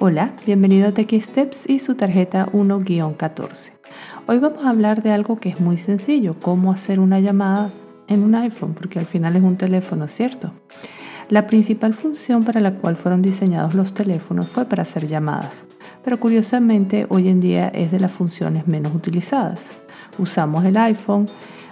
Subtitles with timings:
[0.00, 3.70] Hola, bienvenido a Techie Steps y su tarjeta 1-14.
[4.26, 7.70] Hoy vamos a hablar de algo que es muy sencillo, cómo hacer una llamada
[8.08, 10.50] en un iPhone, porque al final es un teléfono, ¿cierto?
[11.28, 15.62] La principal función para la cual fueron diseñados los teléfonos fue para hacer llamadas,
[16.04, 19.68] pero curiosamente hoy en día es de las funciones menos utilizadas.
[20.18, 21.28] Usamos el iPhone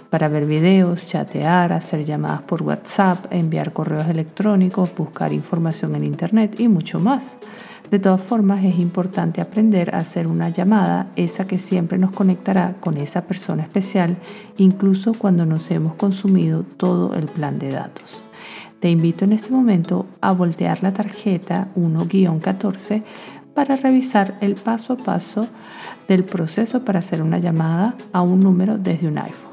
[0.09, 6.61] para ver videos, chatear, hacer llamadas por WhatsApp, enviar correos electrónicos, buscar información en Internet
[6.61, 7.35] y mucho más.
[7.93, 12.73] De todas formas, es importante aprender a hacer una llamada, esa que siempre nos conectará
[12.79, 14.17] con esa persona especial,
[14.57, 18.23] incluso cuando nos hemos consumido todo el plan de datos.
[18.79, 23.03] Te invito en este momento a voltear la tarjeta 1-14
[23.53, 25.47] para revisar el paso a paso
[26.07, 29.51] del proceso para hacer una llamada a un número desde un iPhone.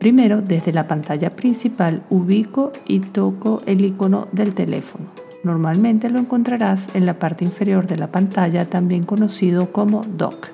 [0.00, 5.13] Primero, desde la pantalla principal ubico y toco el icono del teléfono.
[5.44, 10.48] Normalmente lo encontrarás en la parte inferior de la pantalla, también conocido como dock.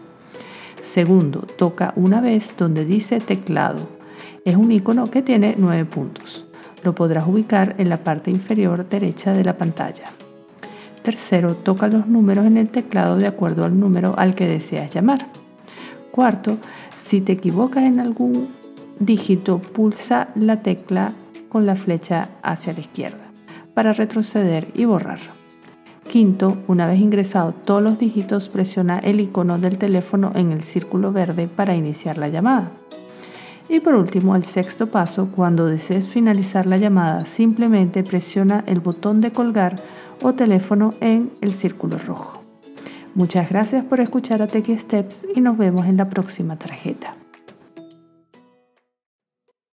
[0.82, 3.88] Segundo, toca una vez donde dice teclado.
[4.44, 6.44] Es un icono que tiene nueve puntos.
[6.82, 10.04] Lo podrás ubicar en la parte inferior derecha de la pantalla.
[11.02, 15.24] Tercero, toca los números en el teclado de acuerdo al número al que deseas llamar.
[16.10, 16.58] Cuarto,
[17.06, 18.48] si te equivocas en algún
[18.98, 21.12] dígito pulsa la tecla
[21.48, 23.29] con la flecha hacia la izquierda
[23.74, 25.20] para retroceder y borrar.
[26.10, 31.12] Quinto, una vez ingresado todos los dígitos, presiona el icono del teléfono en el círculo
[31.12, 32.70] verde para iniciar la llamada.
[33.68, 39.20] Y por último, el sexto paso, cuando desees finalizar la llamada, simplemente presiona el botón
[39.20, 39.80] de colgar
[40.22, 42.42] o teléfono en el círculo rojo.
[43.14, 47.19] Muchas gracias por escuchar a Techie Steps y nos vemos en la próxima tarjeta.